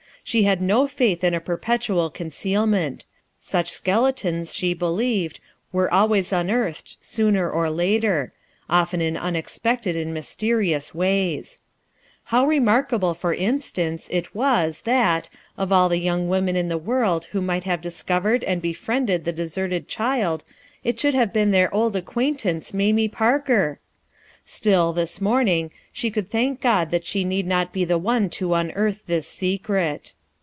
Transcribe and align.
She 0.23 0.43
had 0.43 0.61
no 0.61 0.85
faith 0.85 1.23
in 1.23 1.33
a 1.33 1.41
perpetual 1.41 2.11
concealment; 2.11 3.05
such 3.39 3.69
skeletons, 3.71 4.53
she 4.53 4.73
believed, 4.75 5.39
were 5.73 5.91
always 5.91 6.29
imeartlied 6.31 6.95
sooner 7.01 7.49
or 7.49 7.71
later— 7.71 8.31
often 8.69 9.01
in 9.01 9.17
unexpected 9.17 9.95
and 9.97 10.13
mysterious 10.13 10.93
ways. 10.93 11.59
How 12.25 12.45
remarkable, 12.47 13.15
for 13.15 13.33
in 13.33 13.59
stance, 13.61 14.07
it 14.09 14.33
was 14.35 14.81
that, 14.81 15.27
of 15.57 15.71
all 15.73 15.89
the 15.89 15.97
young 15.97 16.29
women 16.29 16.55
in 16.55 16.69
the 16.69 16.77
world 16.77 17.25
who 17.31 17.41
might 17.41 17.63
have 17.63 17.81
discovered 17.81 18.43
and 18.43 18.61
befriended 18.61 19.25
the 19.25 19.33
deserted 19.33 19.87
child 19.87 20.43
it 20.83 20.99
should 20.99 21.15
have 21.15 21.33
been 21.33 21.49
their 21.49 21.73
old 21.73 21.95
acquaintance 21.95 22.75
Mamie 22.75 23.09
Parker 23.09 23.79
I 23.81 23.87
Still, 24.45 24.91
this 24.93 25.19
morning, 25.21 25.71
she 25.93 26.09
could 26.09 26.29
thank 26.31 26.61
God 26.61 26.89
that 26.91 27.05
she 27.05 27.23
need 27.25 27.45
not 27.47 27.71
be 27.73 27.83
the 27.85 27.99
one 27.99 28.29
to 28.31 28.53
unearth 28.53 29.05
this 29.05 29.27
secret. 29.27 30.13